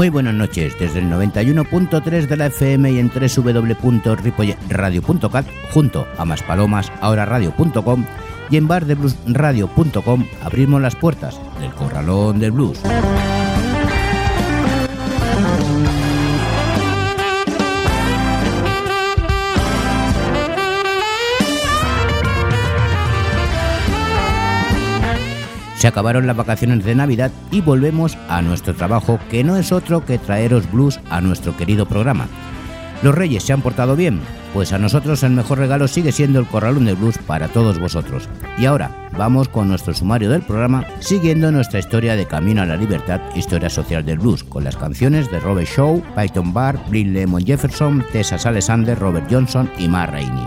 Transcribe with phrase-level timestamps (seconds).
[0.00, 6.42] Muy buenas noches, desde el 91.3 de la FM y en www.ripoyradio.cat, junto a Más
[6.42, 8.06] Palomas, ahora radio.com
[8.48, 12.80] y en bardebluesradio.com abrimos las puertas del corralón del blues.
[25.80, 30.04] Se acabaron las vacaciones de Navidad y volvemos a nuestro trabajo, que no es otro
[30.04, 32.28] que traeros blues a nuestro querido programa.
[33.02, 34.20] ¿Los Reyes se han portado bien?
[34.52, 38.28] Pues a nosotros el mejor regalo sigue siendo el Corralón de Blues para todos vosotros.
[38.58, 42.76] Y ahora vamos con nuestro sumario del programa, siguiendo nuestra historia de Camino a la
[42.76, 47.46] Libertad, historia social del blues, con las canciones de Robert Shaw, Python Bar, Blind Lemon
[47.46, 50.46] Jefferson, Tessa Alexander, Robert Johnson y Matt Rainey.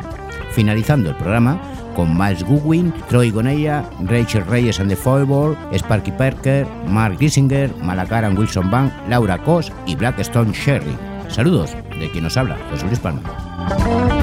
[0.52, 1.59] Finalizando el programa
[1.95, 8.25] con Miles Goodwin, Troy Gonella, Rachel Reyes and the Football, Sparky Parker, Mark Gissinger, Malacar
[8.25, 10.97] and Wilson Bank, Laura Cos y Blackstone Sherry.
[11.30, 14.22] Saludos de quien nos habla, José Luis Palma.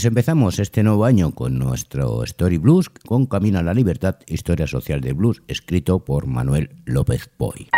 [0.00, 4.66] Pues empezamos este nuevo año con nuestro Story Blues con Camino a la Libertad, Historia
[4.66, 7.68] Social del Blues, escrito por Manuel López Boy.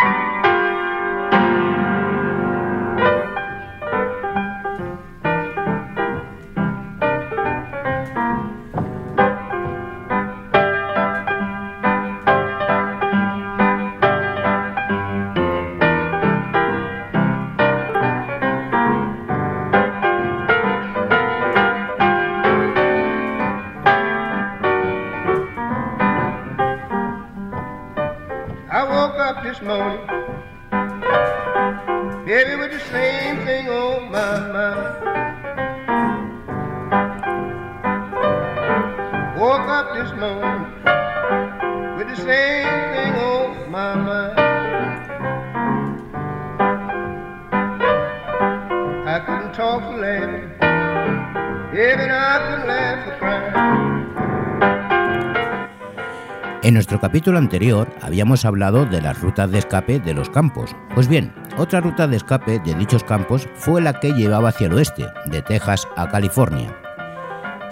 [57.12, 60.75] Capítulo anterior habíamos hablado de las rutas de escape de los campos.
[60.95, 64.73] Pues bien, otra ruta de escape de dichos campos fue la que llevaba hacia el
[64.73, 66.75] oeste, de Texas a California.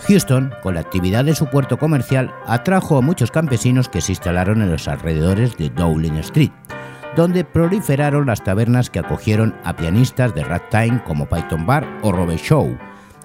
[0.07, 4.61] Houston, con la actividad de su puerto comercial, atrajo a muchos campesinos que se instalaron
[4.61, 6.53] en los alrededores de Dowling Street,
[7.17, 12.43] donde proliferaron las tabernas que acogieron a pianistas de ragtime como Python Bar o Robert
[12.43, 12.77] Shaw,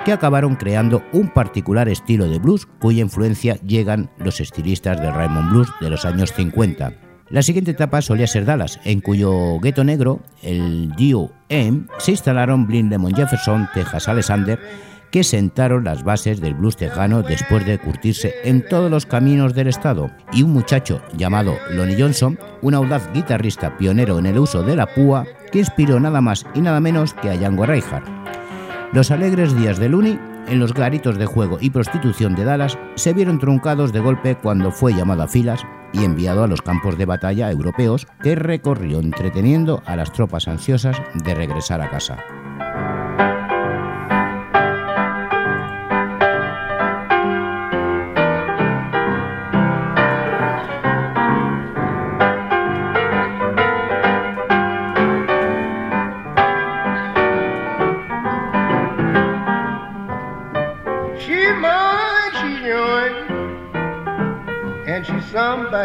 [0.05, 5.49] que acabaron creando un particular estilo de blues cuya influencia llegan los estilistas del Raymond
[5.49, 6.93] Blues de los años 50.
[7.29, 12.91] La siguiente etapa solía ser Dallas, en cuyo gueto negro, el D.O.M., se instalaron Blind
[12.91, 14.59] Lemon Jefferson, Texas Alexander,
[15.09, 19.67] que sentaron las bases del blues tejano después de curtirse en todos los caminos del
[19.67, 24.75] estado, y un muchacho llamado Lonnie Johnson, un audaz guitarrista pionero en el uso de
[24.75, 28.44] la púa, que inspiró nada más y nada menos que a Django Reinhardt.
[28.95, 30.17] Los alegres días de Looney
[30.47, 34.71] en los garitos de juego y prostitución de Dallas se vieron truncados de golpe cuando
[34.71, 39.83] fue llamado a filas y enviado a los campos de batalla europeos que recorrió entreteniendo
[39.85, 42.23] a las tropas ansiosas de regresar a casa.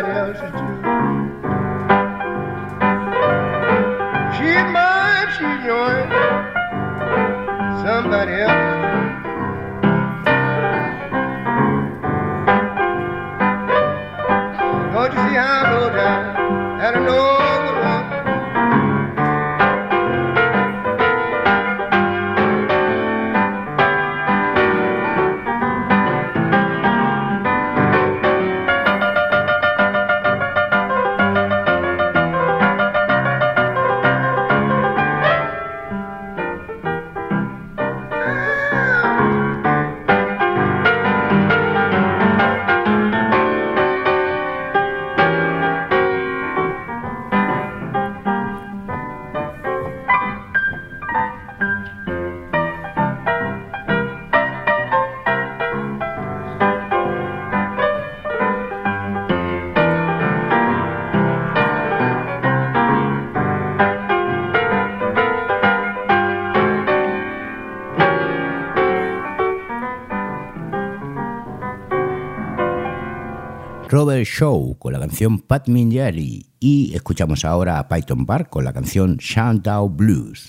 [0.02, 0.69] Mariusz
[74.00, 78.72] Robert Shaw con la canción Pat Minjari y escuchamos ahora a Python Bar con la
[78.72, 80.48] canción Shandown Blues.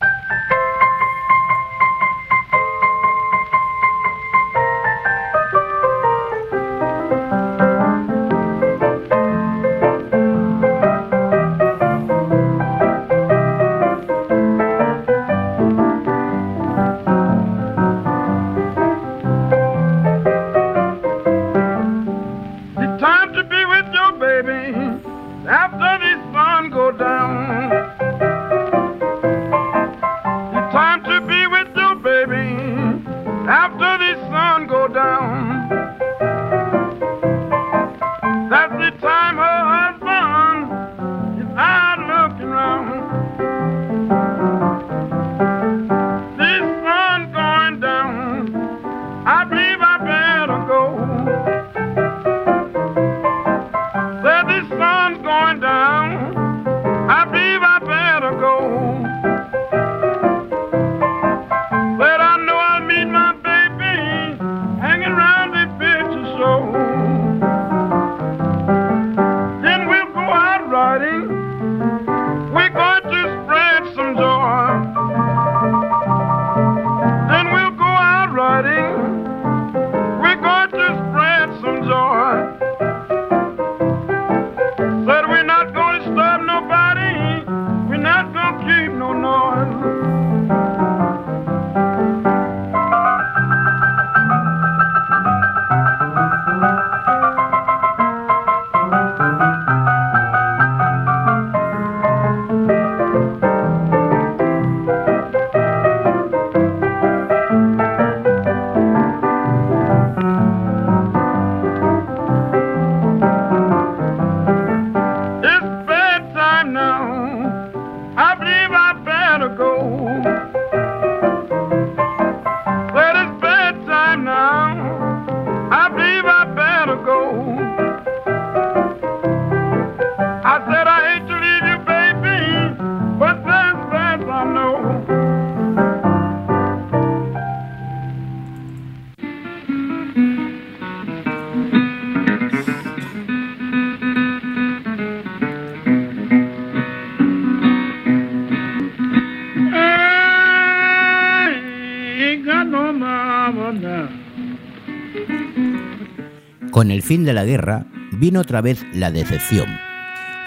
[156.81, 159.67] Con el fin de la guerra vino otra vez la decepción.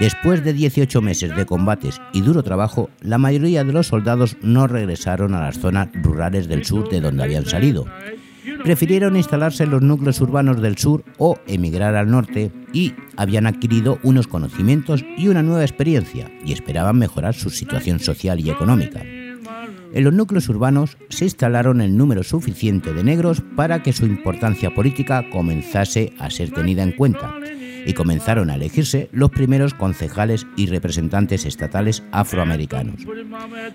[0.01, 4.67] Después de 18 meses de combates y duro trabajo, la mayoría de los soldados no
[4.67, 7.87] regresaron a las zonas rurales del sur de donde habían salido.
[8.65, 14.01] Prefirieron instalarse en los núcleos urbanos del sur o emigrar al norte y habían adquirido
[14.03, 19.05] unos conocimientos y una nueva experiencia y esperaban mejorar su situación social y económica.
[19.95, 24.75] En los núcleos urbanos se instalaron el número suficiente de negros para que su importancia
[24.75, 27.35] política comenzase a ser tenida en cuenta
[27.87, 33.07] y comenzaron a elegirse los primeros concejales y representantes estatales afroamericanos.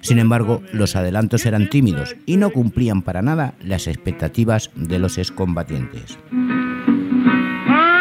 [0.01, 5.17] Sin embargo, los adelantos eran tímidos y no cumplían para nada las expectativas de los
[5.17, 6.17] excombatientes.
[7.69, 8.00] Oh,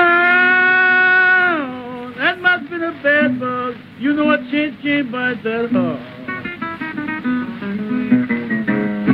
[0.00, 3.74] Oh, that must have been a bad bug.
[3.98, 6.00] You know a change can't bite that hard.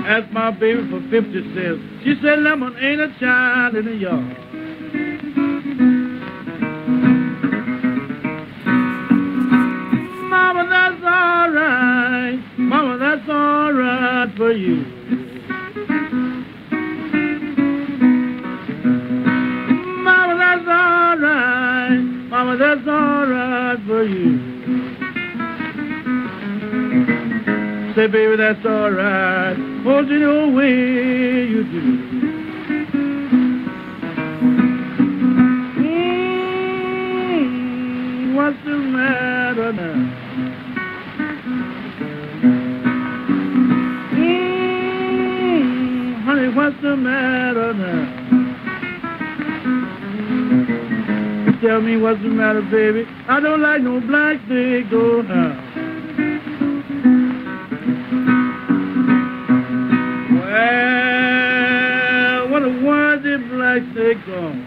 [0.06, 1.80] Asked my baby for 50 cents.
[2.04, 4.36] She said, Lemon ain't a child in the yard.
[10.28, 12.38] Mama, that's all right.
[12.58, 14.84] Mama, that's all right for you.
[22.35, 24.38] Mama, that's all right for you.
[27.95, 29.54] Say, baby, that's all right.
[29.85, 31.99] Hold you know way you do.
[37.04, 39.95] Mm, what's the matter now?
[45.14, 48.13] Mm, honey, what's the matter now?
[51.64, 53.06] Tell me what's the matter, baby.
[53.26, 55.56] I don't like no black stick, go now.
[60.35, 64.66] Well, what a word the black stick gone.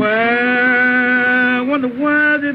[0.00, 2.52] Well, what a word the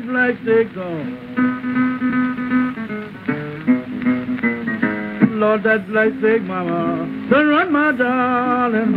[5.57, 5.81] Lord,
[6.21, 8.95] that mama, done run my darling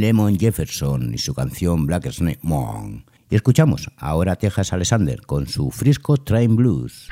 [0.00, 3.04] Lemon Jefferson y su canción Black Snake Moon.
[3.28, 7.08] Y escuchamos ahora Texas Alexander con su Frisco Train Blues.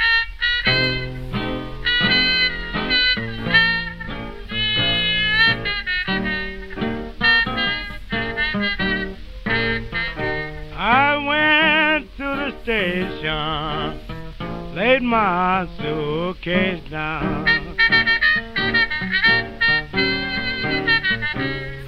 [14.99, 17.47] Laid my suitcase down.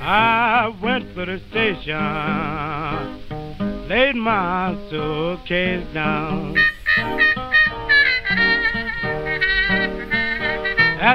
[0.01, 1.99] I went to the station,
[3.89, 6.55] laid my suitcase down.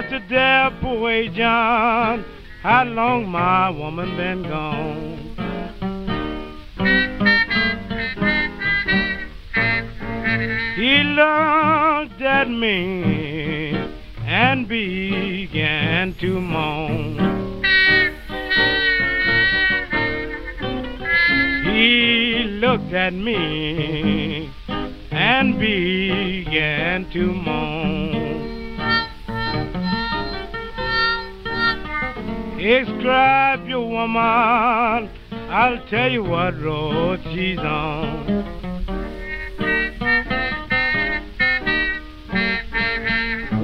[0.10, 2.26] The dear boy John,
[2.62, 5.25] how long my woman been gone?
[11.16, 13.74] Looked at me
[14.26, 17.64] and began to moan.
[21.64, 24.52] He looked at me
[25.12, 28.76] and began to moan.
[32.58, 38.65] Describe your woman, I'll tell you what road she's on.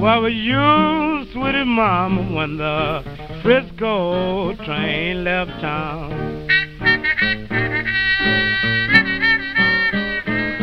[0.02, 3.04] Where were you, sweetie mama, when the
[3.40, 6.48] Frisco train left town?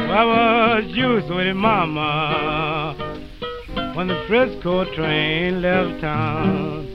[0.09, 2.97] Where was you, sweetie mama,
[3.95, 6.85] when the Frisco train left town?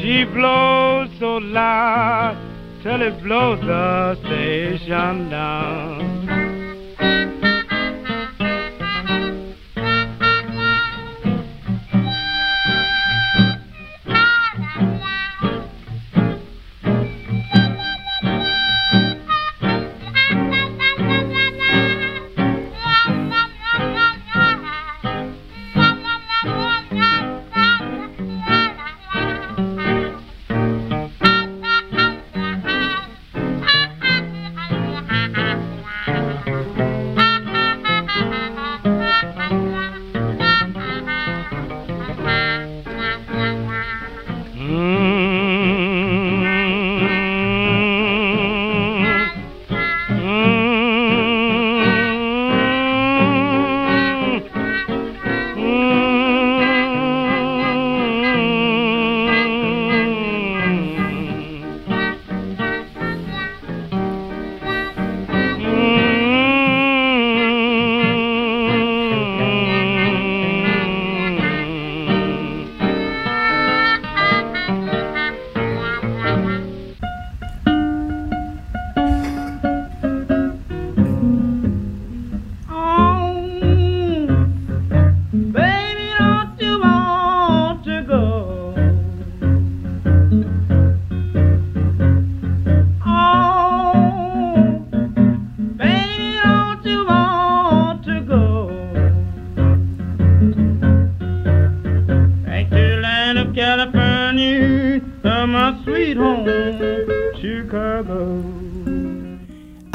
[0.00, 2.38] She blows so loud
[2.82, 6.07] till it blows the station down.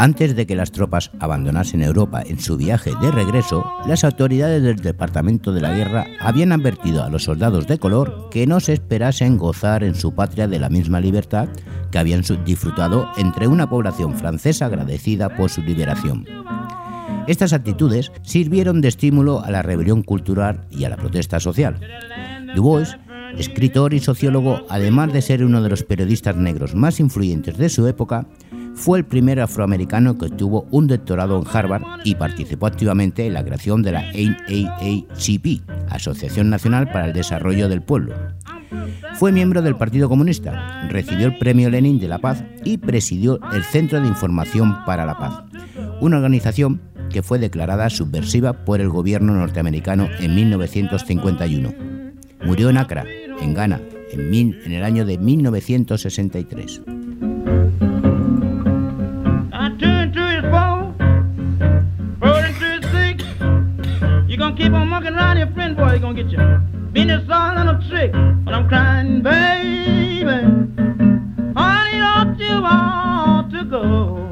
[0.03, 4.75] Antes de que las tropas abandonasen Europa en su viaje de regreso, las autoridades del
[4.75, 9.37] Departamento de la Guerra habían advertido a los soldados de color que no se esperasen
[9.37, 11.47] gozar en su patria de la misma libertad
[11.89, 16.25] que habían disfrutado entre una población francesa agradecida por su liberación.
[17.27, 21.79] Estas actitudes sirvieron de estímulo a la rebelión cultural y a la protesta social.
[22.53, 22.97] Dubois
[23.37, 27.87] escritor y sociólogo, además de ser uno de los periodistas negros más influyentes de su
[27.87, 28.27] época,
[28.75, 33.43] fue el primer afroamericano que obtuvo un doctorado en Harvard y participó activamente en la
[33.43, 38.15] creación de la NAACP, Asociación Nacional para el Desarrollo del Pueblo.
[39.15, 43.63] Fue miembro del Partido Comunista, recibió el Premio Lenin de la Paz y presidió el
[43.63, 45.43] Centro de Información para la Paz,
[46.01, 51.73] una organización que fue declarada subversiva por el gobierno norteamericano en 1951.
[52.43, 53.05] Murió en Accra,
[53.39, 56.81] en Ghana, en, en el año de 1963.
[64.43, 66.57] Gonna keep on mucking around your friend, boy, you gonna get your
[66.91, 68.11] business all in a trick.
[68.43, 70.25] But I'm crying, baby,
[71.55, 74.23] honey, don't you want to go?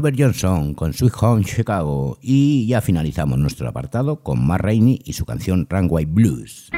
[0.00, 5.12] Robert Johnson con Sweet Home Chicago y ya finalizamos nuestro apartado con Matt Rainey y
[5.12, 6.69] su canción Runway Blues.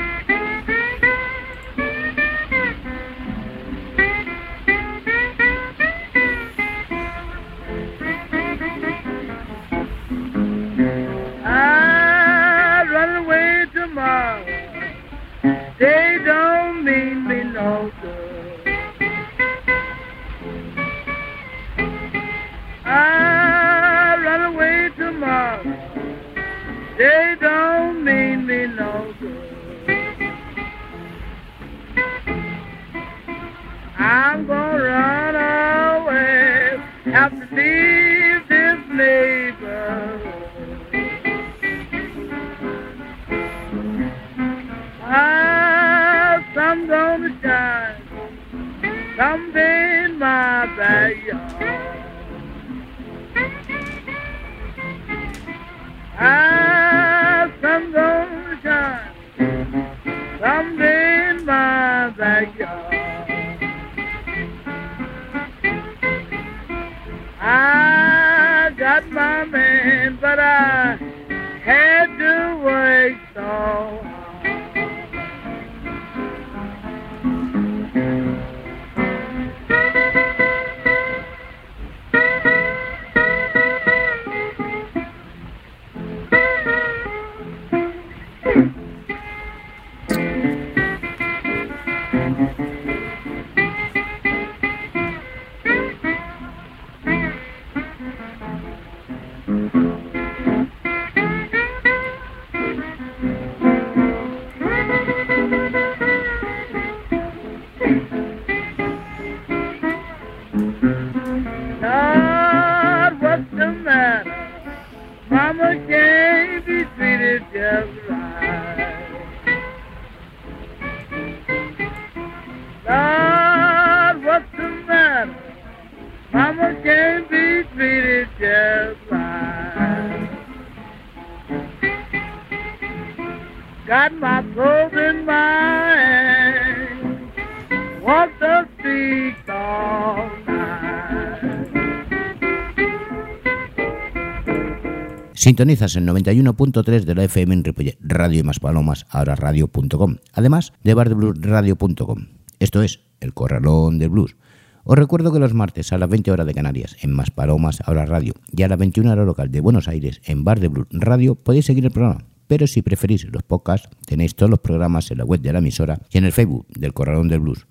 [145.42, 147.64] Sintonizas en 91.3 de la FM en
[147.98, 152.28] Radio y más palomas, ahora radio.com, además de bardebluesradio.com.
[152.60, 154.36] Esto es El Corralón del Blues.
[154.84, 158.06] Os recuerdo que los martes a las 20 horas de Canarias en Más Palomas, ahora
[158.06, 161.34] radio, y a las 21 horas local de Buenos Aires en Bar de Blues Radio
[161.34, 162.24] podéis seguir el programa.
[162.46, 165.98] Pero si preferís los podcasts, tenéis todos los programas en la web de la emisora
[166.12, 167.66] y en el Facebook del Corralón del Blues.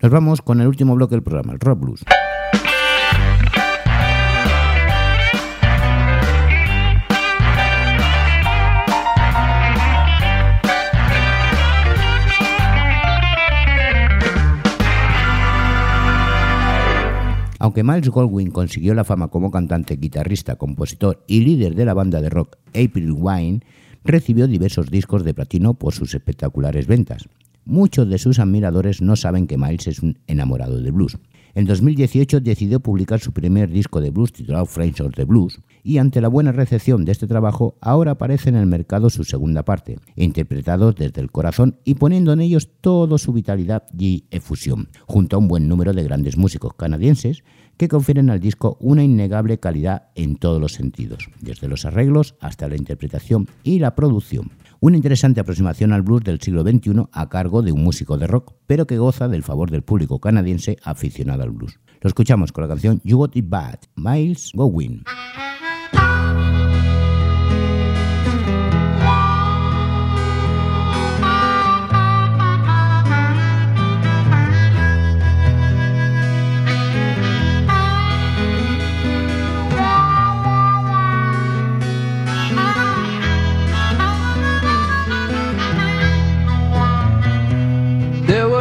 [0.00, 2.04] Nos vamos con el último bloque del programa, el Rock Blues.
[17.62, 22.20] Aunque Miles Goldwyn consiguió la fama como cantante, guitarrista, compositor y líder de la banda
[22.20, 23.60] de rock April Wine,
[24.02, 27.28] recibió diversos discos de platino por sus espectaculares ventas.
[27.64, 31.18] Muchos de sus admiradores no saben que Miles es un enamorado del blues.
[31.54, 35.98] En 2018 decidió publicar su primer disco de blues titulado Friends of the Blues y
[35.98, 39.98] ante la buena recepción de este trabajo ahora aparece en el mercado su segunda parte,
[40.16, 45.40] interpretado desde el corazón y poniendo en ellos toda su vitalidad y efusión, junto a
[45.40, 47.44] un buen número de grandes músicos canadienses
[47.76, 52.66] que confieren al disco una innegable calidad en todos los sentidos, desde los arreglos hasta
[52.68, 54.52] la interpretación y la producción.
[54.84, 58.54] Una interesante aproximación al blues del siglo XXI a cargo de un músico de rock,
[58.66, 61.78] pero que goza del favor del público canadiense aficionado al blues.
[62.00, 65.04] Lo escuchamos con la canción You Got It Bad, Miles Goodwin.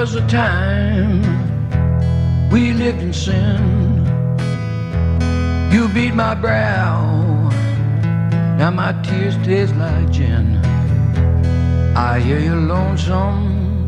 [0.01, 1.21] Was a time
[2.49, 3.61] we lived in sin.
[5.71, 7.21] You beat my brow,
[8.57, 10.57] now my tears taste like gin.
[11.95, 13.85] I hear you lonesome,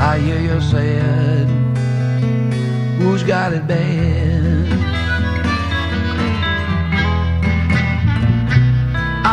[0.00, 1.48] I hear you sad.
[3.00, 4.68] Who's got it bad?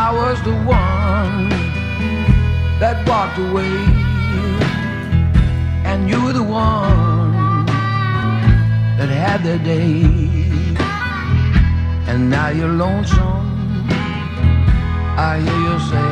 [0.04, 1.48] I was the one
[2.80, 4.03] that walked away,
[5.94, 7.66] and you were the one
[8.98, 10.02] that had the day,
[12.10, 13.46] and now you're lonesome.
[15.30, 16.10] I hear you say,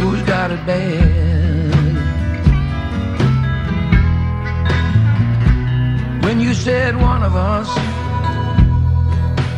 [0.00, 1.94] Who's got it bad?
[6.24, 7.68] When you said one of us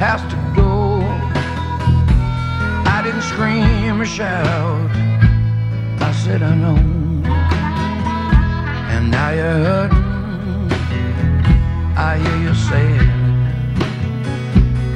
[0.05, 1.01] has to go,
[2.94, 4.90] I didn't scream or shout.
[6.09, 6.91] I said, I know.
[9.12, 10.12] Now you're hurting.
[11.96, 13.11] I hear you saying,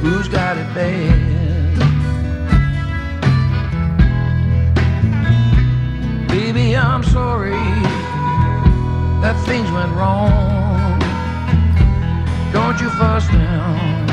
[0.01, 1.17] Who's got it bad?
[6.27, 7.63] Baby, I'm sorry
[9.21, 10.99] that things went wrong.
[12.51, 14.05] Don't you fuss now.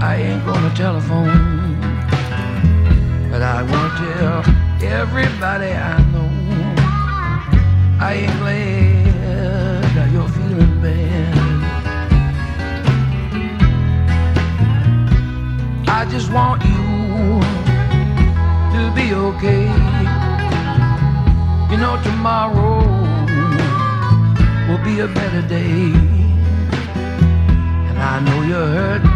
[0.00, 1.80] I ain't gonna telephone,
[3.30, 4.38] but I wanna tell
[5.00, 6.30] everybody I know.
[8.00, 8.89] I ain't glad
[16.00, 17.40] I just want you
[18.72, 19.66] to be okay.
[21.70, 22.80] You know, tomorrow
[24.66, 25.92] will be a better day.
[27.88, 29.10] And I know you're hurting.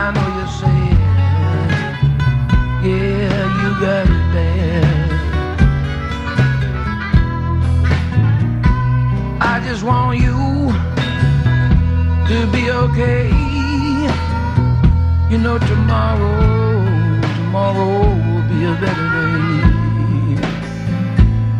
[0.00, 0.98] I know you're sad.
[2.84, 5.08] Yeah, you got it bad.
[9.40, 10.38] I just want you
[12.28, 13.37] to be okay.
[15.30, 20.40] You know, tomorrow, tomorrow will be a better day.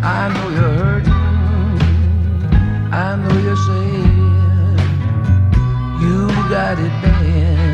[0.03, 1.13] I know you're hurting.
[2.91, 4.79] I know you're sad.
[6.01, 7.69] You got it bad.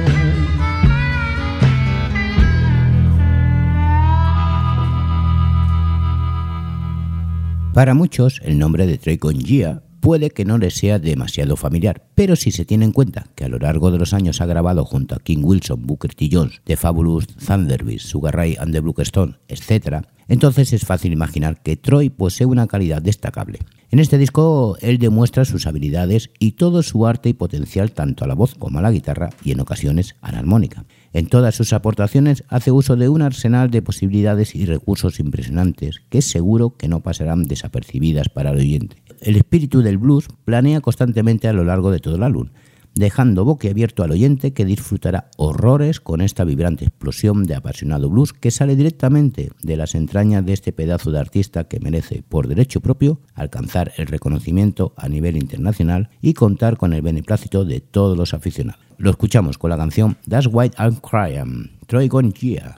[7.73, 12.37] Para muchos, el nombre de Troy Gia puede que no les sea demasiado familiar, pero
[12.37, 15.15] si se tiene en cuenta que a lo largo de los años ha grabado junto
[15.15, 16.29] a King Wilson, Booker T.
[16.31, 21.79] Jones, The Fabulous Thunderbirds, Sugar Ray and the Bluestone, etc., entonces es fácil imaginar que
[21.79, 23.61] Troy posee una calidad destacable.
[23.91, 28.29] En este disco él demuestra sus habilidades y todo su arte y potencial tanto a
[28.29, 30.85] la voz como a la guitarra y en ocasiones a la armónica.
[31.13, 36.19] En todas sus aportaciones hace uso de un arsenal de posibilidades y recursos impresionantes que
[36.19, 39.04] es seguro que no pasarán desapercibidas para el oyente.
[39.25, 42.51] El espíritu del blues planea constantemente a lo largo de todo el álbum,
[42.95, 48.51] dejando boquiabierto al oyente que disfrutará horrores con esta vibrante explosión de apasionado blues que
[48.51, 53.19] sale directamente de las entrañas de este pedazo de artista que merece, por derecho propio,
[53.33, 58.83] alcanzar el reconocimiento a nivel internacional y contar con el beneplácito de todos los aficionados.
[58.99, 62.77] Lo escuchamos con la canción That's Why I'm Crying, Troy Gongia.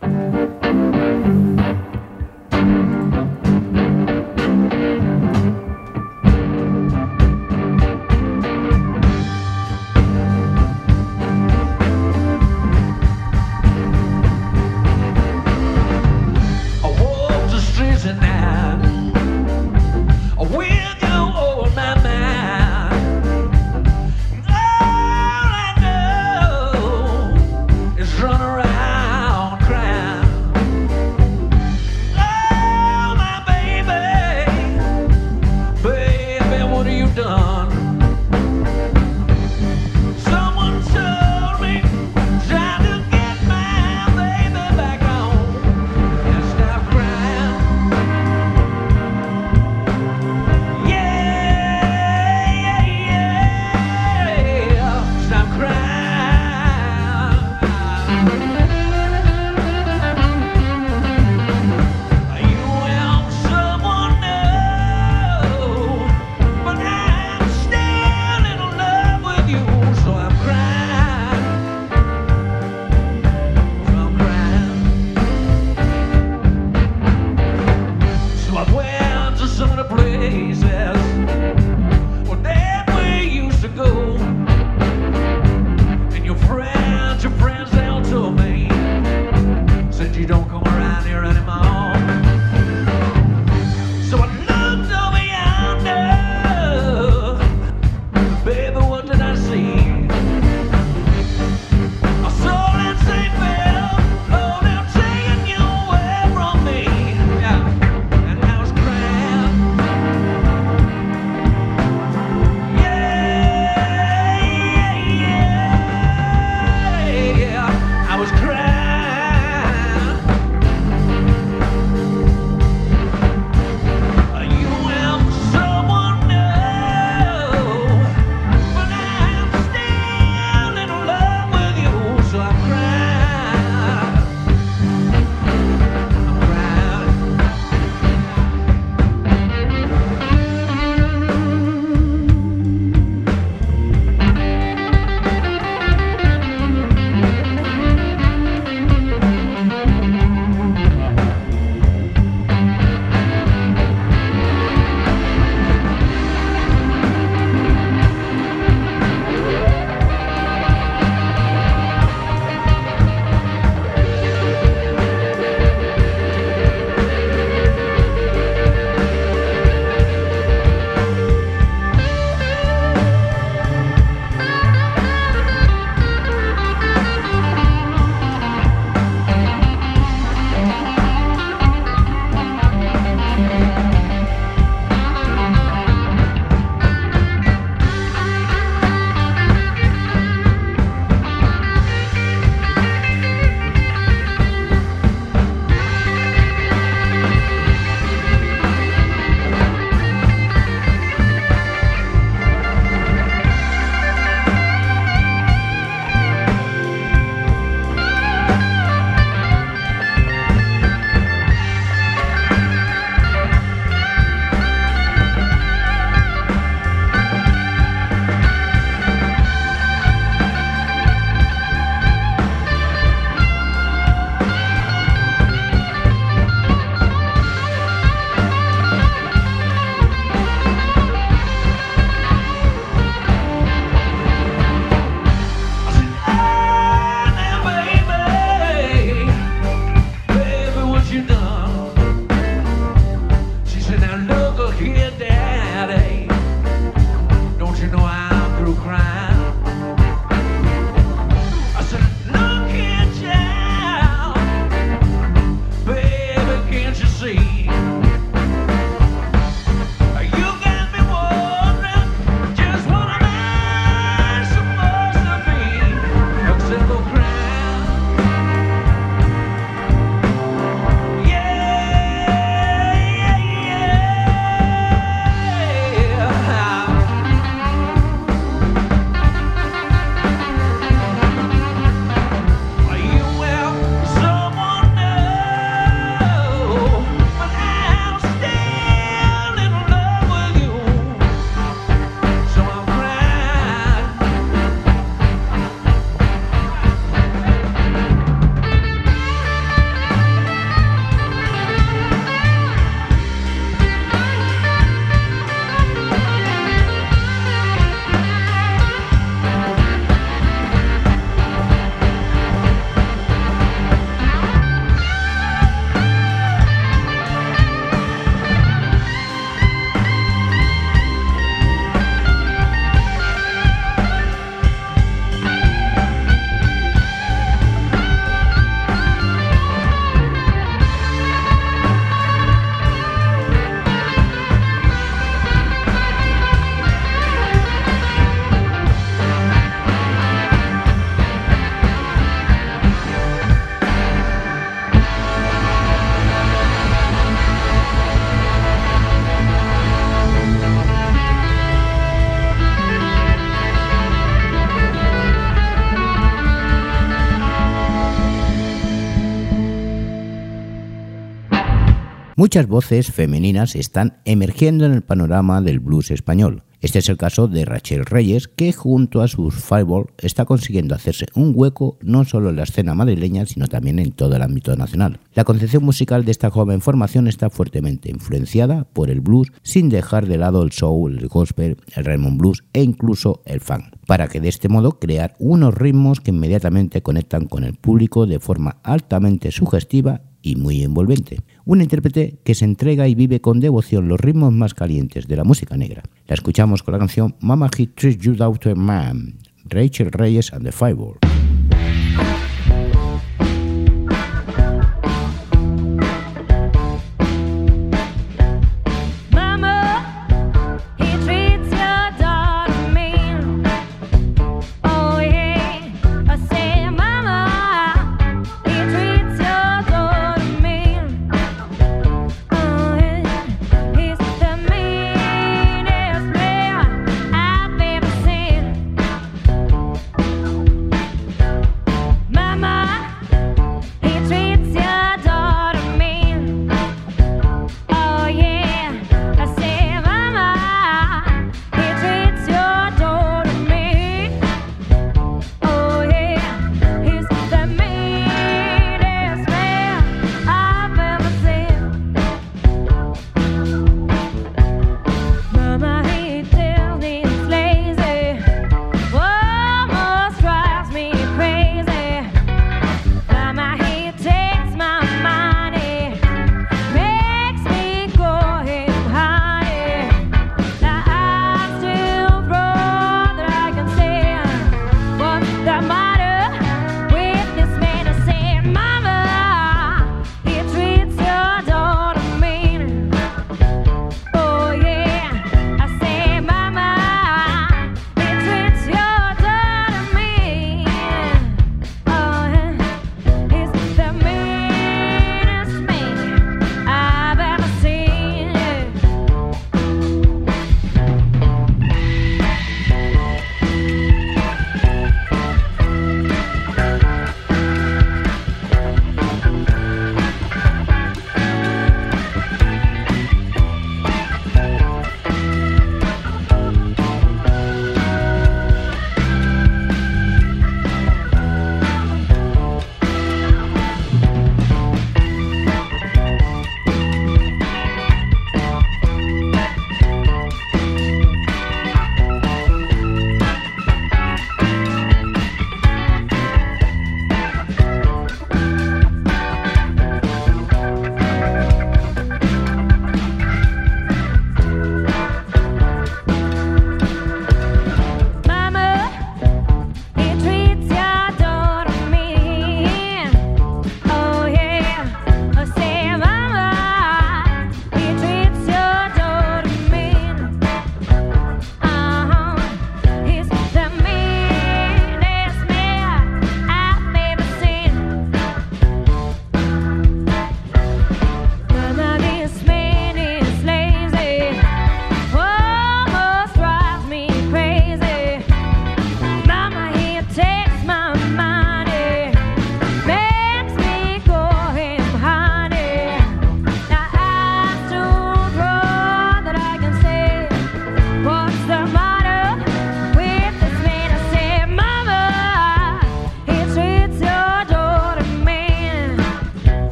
[362.38, 366.64] Muchas voces femeninas están emergiendo en el panorama del blues español.
[366.82, 371.24] Este es el caso de Rachel Reyes, que junto a sus Fireball está consiguiendo hacerse
[371.34, 375.18] un hueco no solo en la escena madrileña, sino también en todo el ámbito nacional.
[375.32, 380.26] La concepción musical de esta joven formación está fuertemente influenciada por el blues, sin dejar
[380.26, 384.42] de lado el soul, el gospel, el Raymond Blues e incluso el funk, para que
[384.42, 389.50] de este modo crear unos ritmos que inmediatamente conectan con el público de forma altamente
[389.52, 391.38] sugestiva y muy envolvente.
[391.68, 395.42] Un intérprete que se entrega y vive con devoción los ritmos más calientes de la
[395.42, 396.04] música negra.
[396.28, 400.70] La escuchamos con la canción Mama He Treats You Daughter Man, Rachel Reyes and the
[400.70, 401.16] Fireball.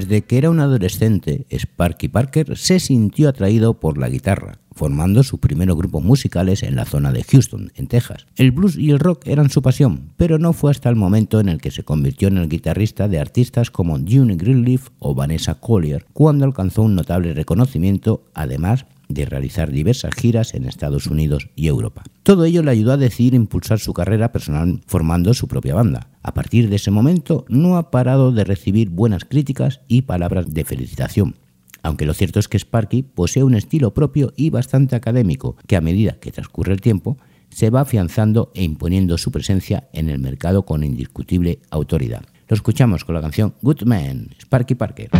[0.00, 5.40] Desde que era un adolescente, Sparky Parker se sintió atraído por la guitarra, formando sus
[5.40, 8.26] primeros grupos musicales en la zona de Houston, en Texas.
[8.36, 11.50] El blues y el rock eran su pasión, pero no fue hasta el momento en
[11.50, 16.06] el que se convirtió en el guitarrista de artistas como June Greenleaf o Vanessa Collier,
[16.14, 22.04] cuando alcanzó un notable reconocimiento, además de realizar diversas giras en Estados Unidos y Europa.
[22.22, 26.08] Todo ello le ayudó a decidir impulsar su carrera personal formando su propia banda.
[26.22, 30.64] A partir de ese momento no ha parado de recibir buenas críticas y palabras de
[30.64, 31.36] felicitación.
[31.82, 35.80] aunque lo cierto es que Sparky posee un estilo propio y bastante académico, que a
[35.80, 37.16] medida que transcurre el tiempo,
[37.48, 42.24] se va afianzando e imponiendo su presencia en el mercado con indiscutible autoridad.
[42.48, 45.10] Lo escuchamos con la canción Good Man, Sparky Parker.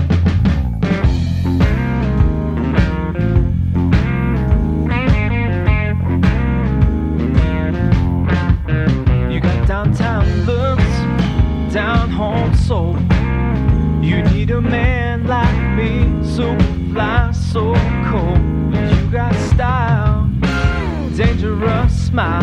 [14.03, 16.59] You need a man like me, so
[16.93, 17.75] fly, so
[18.11, 18.39] cold.
[18.75, 20.29] You got style,
[21.15, 22.43] dangerous smile.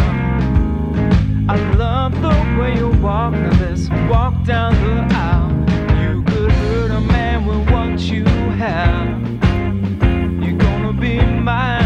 [1.49, 5.51] I love the way you walk, let's walk down the aisle.
[6.01, 8.23] You could hurt a man with what you
[8.63, 9.07] have.
[10.41, 11.76] You're gonna be mine,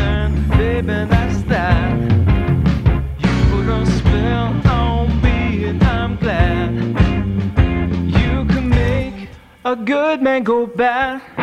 [9.72, 11.41] a good man go bad.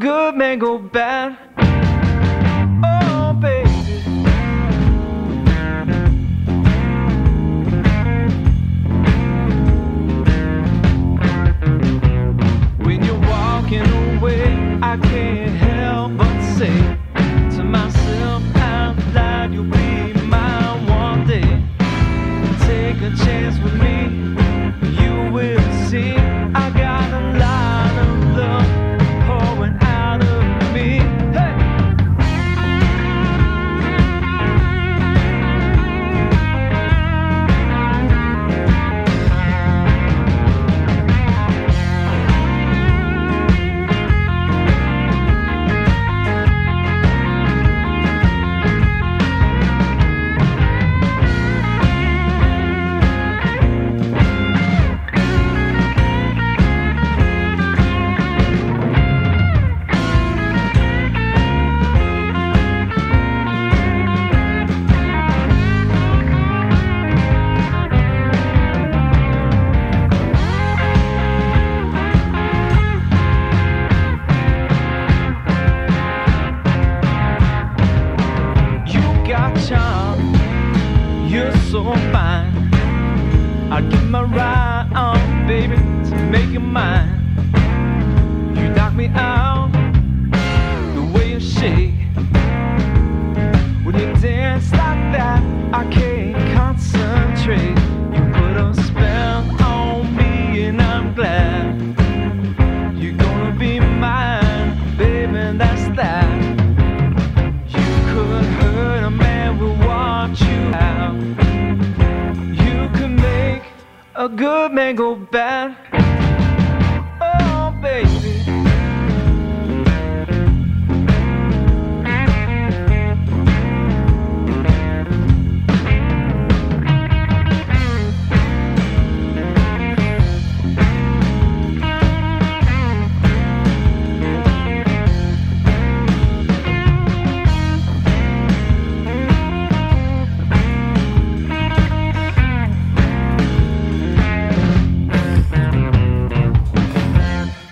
[0.00, 1.49] Good man go bad.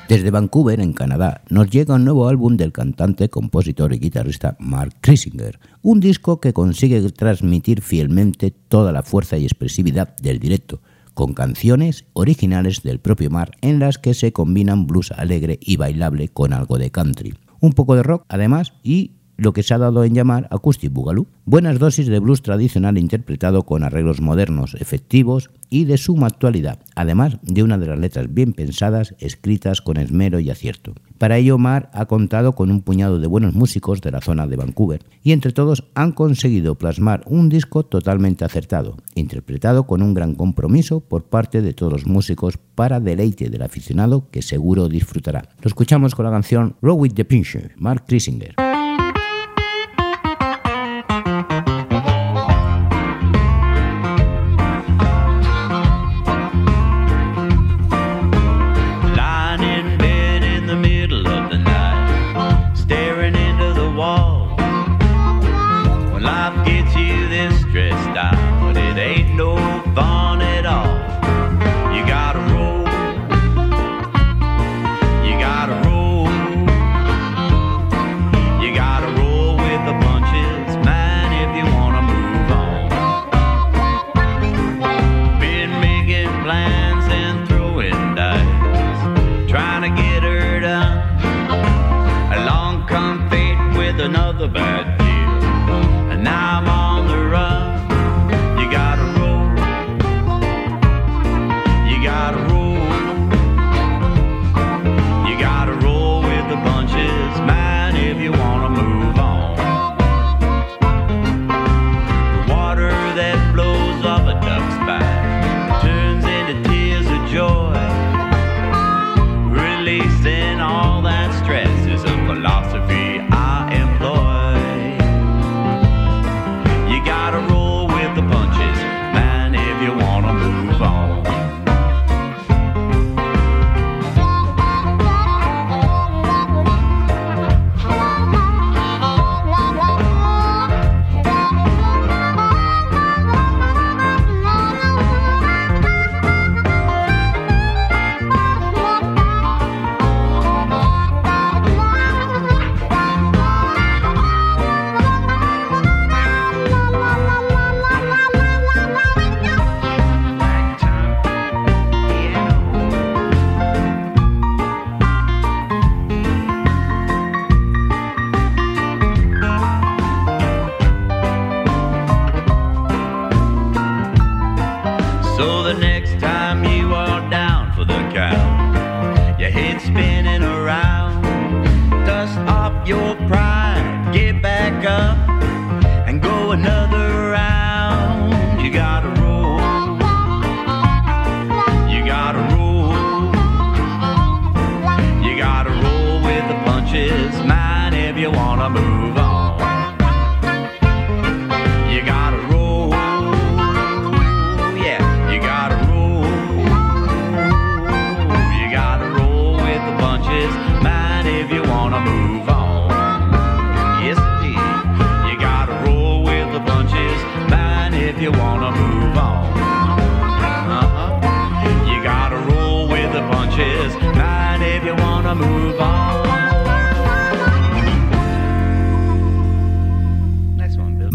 [0.08, 4.96] Desde Vancouver, en Canadá, nos llega un nuevo álbum del cantante, compositor y guitarrista Mark
[5.02, 10.80] Krisinger, un disco que consigue transmitir fielmente toda la fuerza y expresividad del directo,
[11.12, 16.28] con canciones originales del propio Mark en las que se combinan blues alegre y bailable
[16.28, 20.04] con algo de country, un poco de rock además y lo que se ha dado
[20.04, 21.28] en llamar acoustic boogaloo.
[21.46, 27.38] Buenas dosis de blues tradicional interpretado con arreglos modernos, efectivos y de suma actualidad, además
[27.42, 30.94] de una de las letras bien pensadas, escritas con esmero y acierto.
[31.18, 34.56] Para ello, Mar ha contado con un puñado de buenos músicos de la zona de
[34.56, 40.34] Vancouver y entre todos han conseguido plasmar un disco totalmente acertado, interpretado con un gran
[40.34, 45.48] compromiso por parte de todos los músicos para deleite del aficionado que seguro disfrutará.
[45.62, 48.67] Lo escuchamos con la canción Row with the Pincher, Mark Krisinger.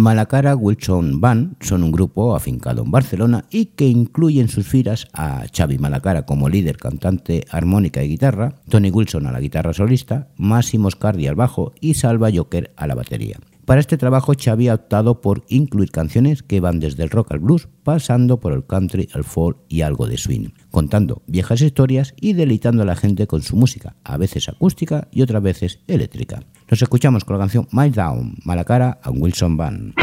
[0.04, 5.08] Malacara Wilson Band son un grupo afincado en Barcelona y que incluye en sus filas
[5.14, 10.28] a Xavi Malacara como líder, cantante, armónica y guitarra, Tony Wilson a la guitarra solista,
[10.36, 13.38] Máximo Scardi al bajo y Salva Joker a la batería.
[13.64, 17.40] Para este trabajo Xavi ha optado por incluir canciones que van desde el rock al
[17.40, 22.34] blues, pasando por el country, el folk y algo de swing, contando viejas historias y
[22.34, 26.42] deleitando a la gente con su música, a veces acústica y otras veces eléctrica.
[26.68, 29.94] Nos escuchamos con la canción My Down, Malacara and Wilson Band.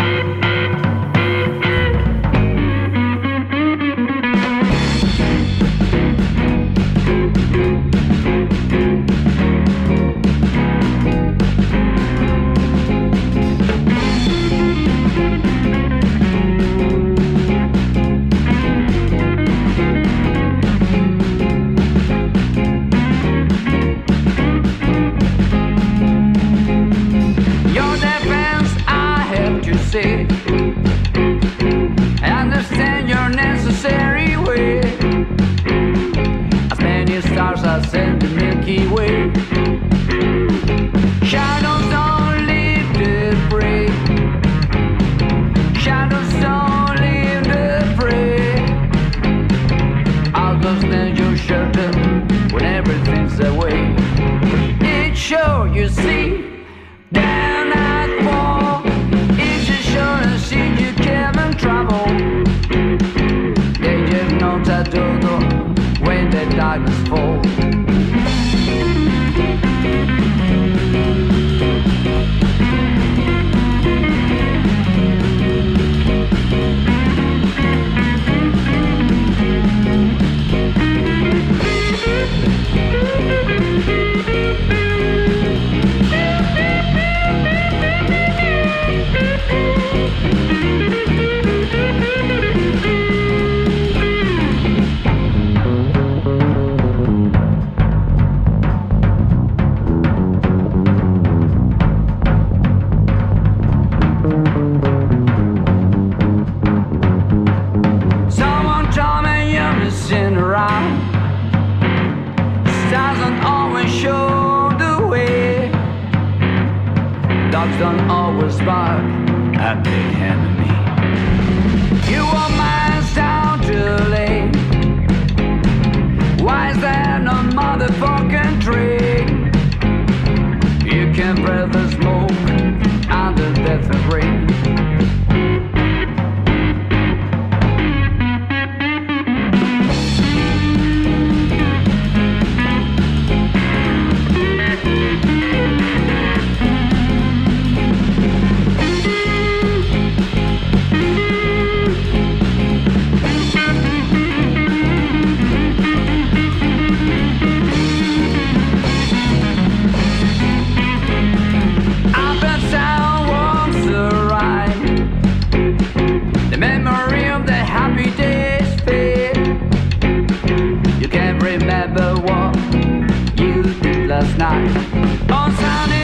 [174.21, 175.31] Last night.
[175.31, 176.00] On sunny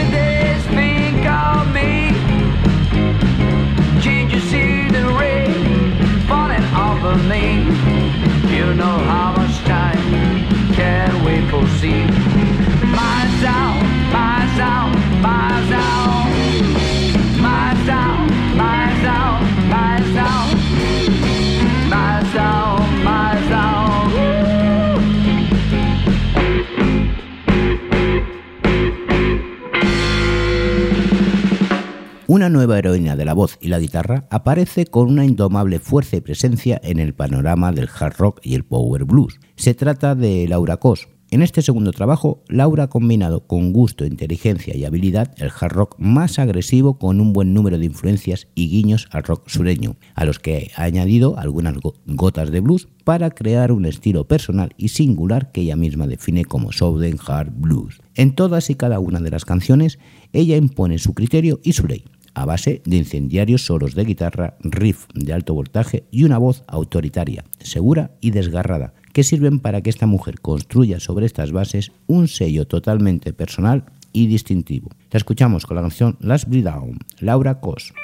[32.47, 36.21] Una nueva heroína de la voz y la guitarra aparece con una indomable fuerza y
[36.21, 39.41] presencia en el panorama del hard rock y el power blues.
[39.57, 41.09] Se trata de Laura Cos.
[41.33, 45.97] En este segundo trabajo, Laura ha combinado con gusto, inteligencia y habilidad el hard rock
[45.99, 50.39] más agresivo con un buen número de influencias y guiños al rock sureño, a los
[50.39, 55.51] que ha añadido algunas go- gotas de blues para crear un estilo personal y singular
[55.51, 57.99] que ella misma define como Southern Hard Blues.
[58.15, 59.99] En todas y cada una de las canciones,
[60.33, 62.05] ella impone su criterio y su ley
[62.37, 67.45] a base de incendiarios solos de guitarra, riff de alto voltaje y una voz autoritaria,
[67.59, 72.67] segura y desgarrada, que sirven para que esta mujer construya sobre estas bases un sello
[72.67, 74.91] totalmente personal y distintivo.
[75.11, 77.95] La escuchamos con la canción Last Bleed Down, Laura Cos.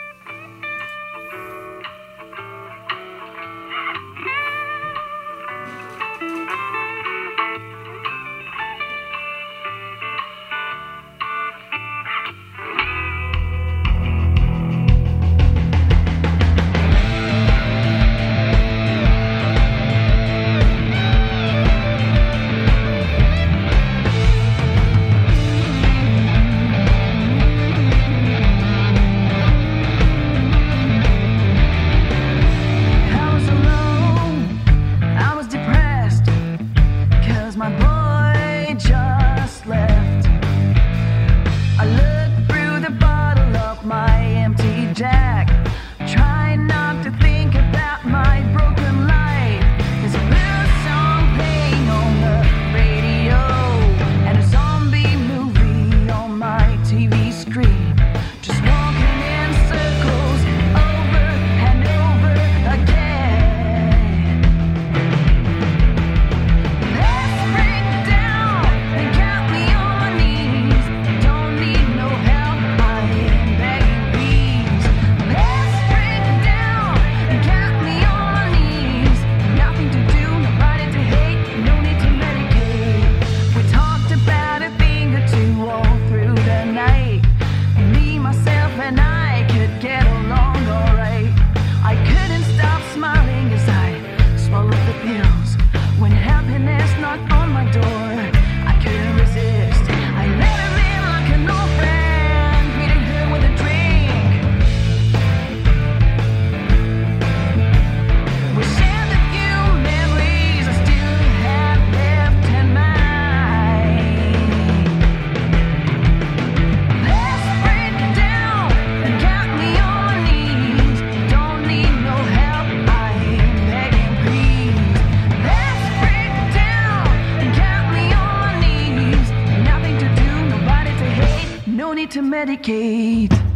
[132.13, 133.52] To medicate.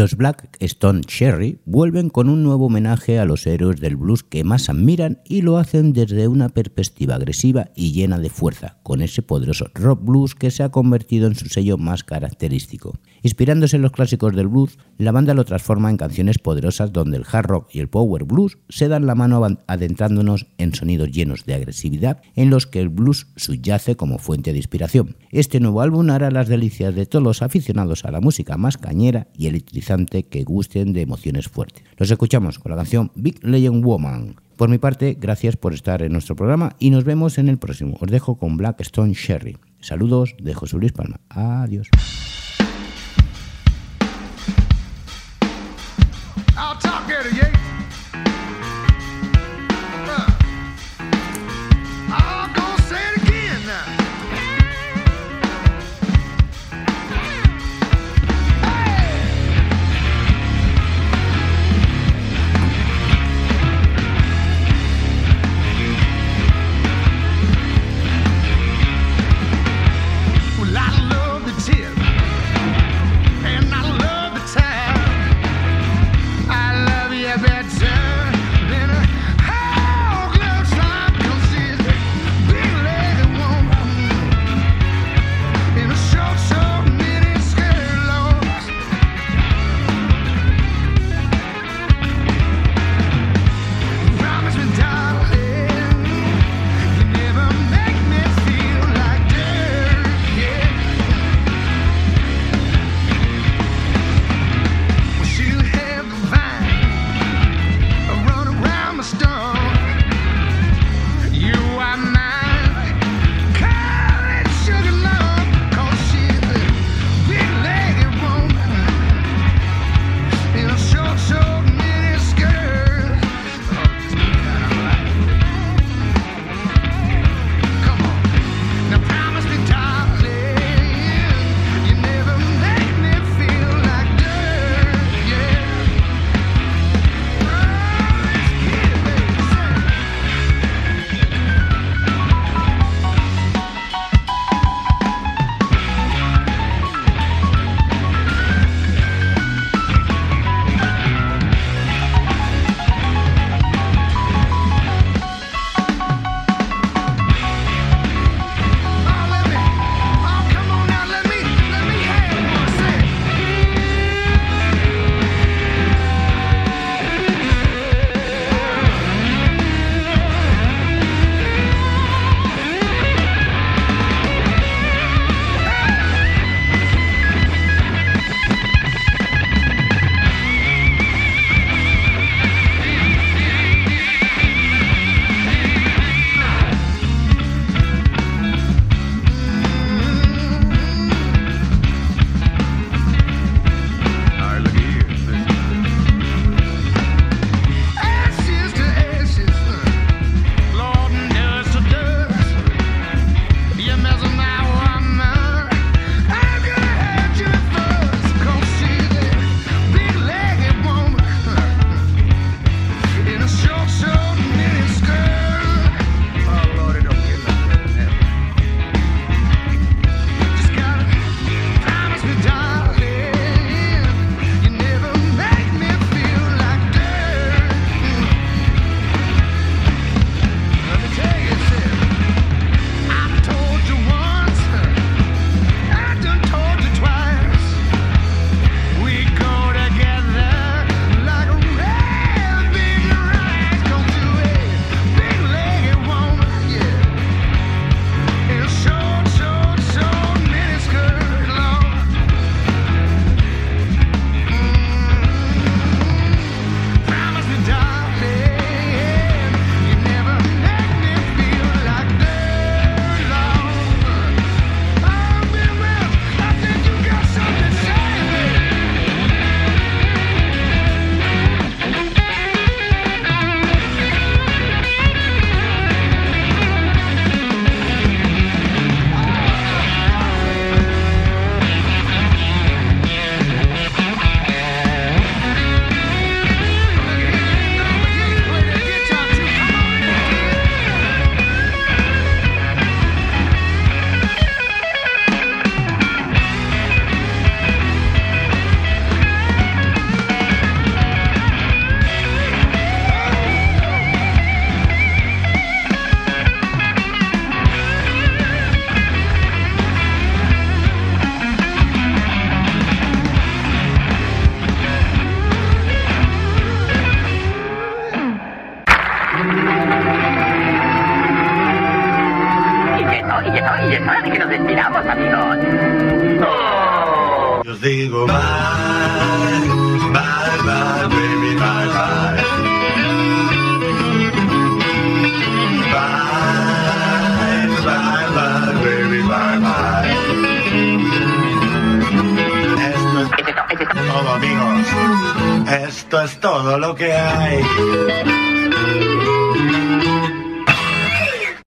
[0.00, 4.44] Los Black Stone Cherry vuelven con un nuevo homenaje a los héroes del blues que
[4.44, 9.22] más admiran y lo hacen desde una perspectiva agresiva y llena de fuerza, con ese
[9.22, 12.98] poderoso rock blues que se ha convertido en su sello más característico.
[13.22, 17.24] Inspirándose en los clásicos del blues, la banda lo transforma en canciones poderosas donde el
[17.30, 21.54] hard rock y el power blues se dan la mano adentrándonos en sonidos llenos de
[21.54, 25.16] agresividad en los que el blues subyace como fuente de inspiración.
[25.30, 29.28] Este nuevo álbum hará las delicias de todos los aficionados a la música más cañera
[29.34, 31.84] y electrizante que gusten de emociones fuertes.
[31.96, 34.36] Los escuchamos con la canción Big Legend Woman.
[34.56, 37.96] Por mi parte, gracias por estar en nuestro programa y nos vemos en el próximo.
[38.00, 39.56] Os dejo con Black Stone Sherry.
[39.80, 41.20] Saludos de José Luis Palma.
[41.30, 41.88] Adiós.